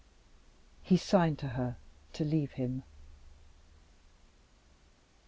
He 0.81 0.97
signed 0.97 1.37
to 1.37 1.49
her 1.49 1.77
to 2.13 2.25
leave 2.25 2.53
him. 2.53 2.81